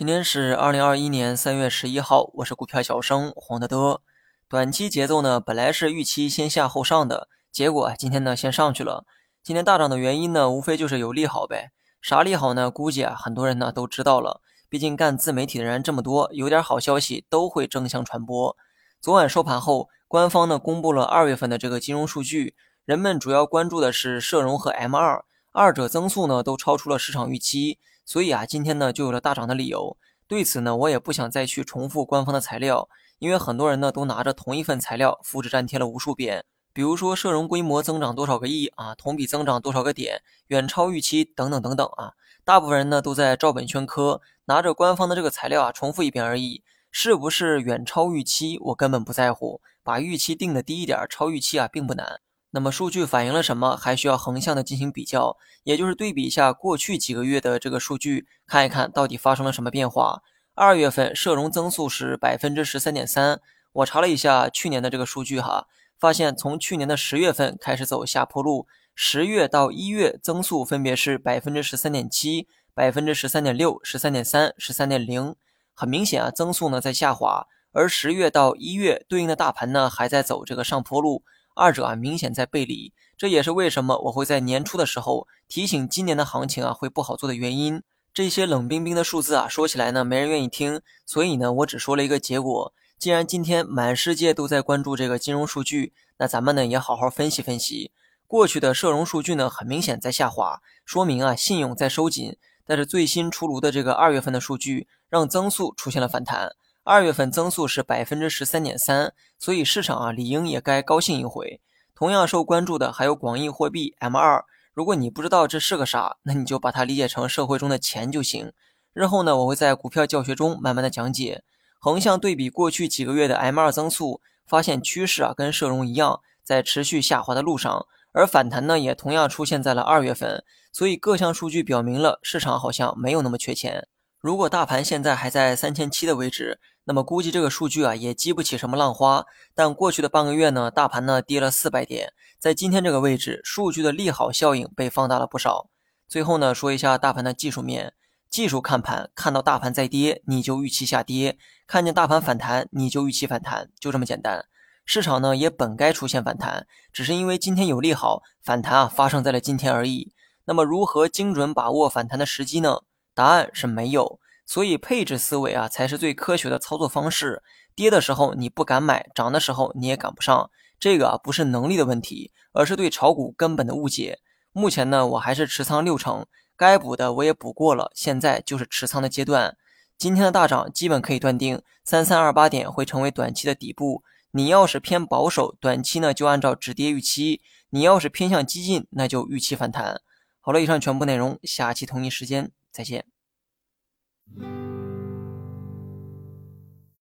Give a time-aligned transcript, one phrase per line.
[0.00, 4.00] 今天是二零二一年三月十一号，我是股票小生黄德德。
[4.48, 9.04] 短期节奏呢，本来是预期先下后上的，结果今天呢先上去了。
[9.42, 11.70] 今天大涨的原因呢，无非就是有利好呗。
[12.00, 12.70] 啥利好呢？
[12.70, 14.40] 估计啊，很多人呢都知道了。
[14.70, 18.56] 毕竟干自媒体的人这么多，有点好消息都会争相传播。
[19.02, 22.54] 昨晚收盘后，官方呢公布了二月份的这个金融数据，
[22.86, 25.22] 人们主要关注的是社融和 M 二，
[25.52, 27.78] 二者增速呢都超出了市场预期。
[28.10, 29.96] 所以啊，今天呢就有了大涨的理由。
[30.26, 32.88] 对此呢，我也不想再去重复官方的材料，
[33.20, 36.44] 因为很多人呢都拿着同一份材料复制粘贴了无数遍。
[36.72, 42.14] 比如说社融规模增长多少个亿啊，同比增长多少个点，远超预期等等等等啊。
[42.44, 46.64] 大部分人呢都在照本宣科，拿着官方的这个材料啊重复一遍而已。
[46.90, 52.20] 是不是远超预期，我根本不在乎，把预期定的低一点，超预期啊并不难。
[52.52, 53.76] 那么数据反映了什么？
[53.76, 60.22] 还需要横向的进行比较，也就是对比一下过去几个月的这个数据，看一看到底发生了什么变化。
[60.54, 63.40] 二月份社融增速是百分之十三点三，
[63.72, 75.36] 我查了一下去年的这个数据哈，发现从去年的十月份开始走下坡路，十月到一月增速分别是百分之十三点七、百分之十三点六、十三点三、十三点零，
[75.72, 81.22] 很明显啊，增速呢在下滑，而十月到一月对应的大盘呢还在走这个上坡路。
[81.54, 87.82] 二者啊明显在背离，这也是为什么我会在年初的时候提醒今年的行情啊会不好做的原因。
[88.12, 92.72] 这些冷冰冰的数字啊说起来呢没人愿意听，所以呢我只说了一个结果。
[92.98, 97.92] 既然今天满世界都在关注这个金融数据，那咱们呢也好好分析分析。
[98.26, 102.36] 过去的社融数据呢很明显在下滑，说明啊信用在收紧。
[102.66, 106.54] 但是最新出炉的这个二月份的数据让增速出现了反弹。
[106.90, 111.60] 二月份增速是百分之十三点三，所以市场啊理应也该高兴一回。
[111.94, 118.52] 同样受关注的还有广义货币 M 二，如果你不知道这是个啥，那你就把它理解成社会中的钱就行。
[118.92, 121.44] 日后呢，我会在股票教学中慢慢的讲解。
[121.78, 130.42] 横向对比过去几个月的 M 二增速，发现趋势啊跟社融一样，在持续下滑的路上，而反弹呢也同样出现在了二月份。
[130.72, 133.86] 所以各项数据表明了市场好像没有那么缺钱。
[134.20, 139.24] 如果大盘现在还在三千七的位置，那么估计这个数据啊也激不起什么浪花。
[139.54, 145.70] 但过去的半个月呢，大盘呢跌了四百点，在今天这个位置，数据的利好效应被放大了不少。
[146.06, 147.94] 最后呢，说一下大盘的技术面，
[148.28, 154.44] 技术看盘，看到大盘在跌，你就预期下跌；看见大盘反弹，你就预期反弹，就这么简单。
[154.84, 160.12] 市场呢也本该出现反弹，只是因为今天有利好，反弹啊发生在了今天而已。
[160.44, 162.80] 那么如何精准把握反弹的时机呢？
[163.14, 167.42] 答案是没有，所以配置思维啊才是最科学的操作方式。
[167.74, 170.50] 跌的时候你不敢买，涨的时候你也赶不上。
[170.78, 174.18] 这个啊不是能力的问题，而是对炒股根本的误解。
[174.52, 176.26] 目前呢我还是持仓六成，
[176.56, 179.56] 该补的我也补过了，现在就是持仓的阶段。
[179.98, 184.02] 今天的大涨基本可以断定，三三二八点会成为短期的底部。
[184.32, 190.00] 你要是偏保守，短期呢就按照止跌预期；你要是偏向激进，那就预期反弹。
[190.40, 192.50] 好了，以上全部内容，下期同一时间。
[192.72, 193.04] 再见。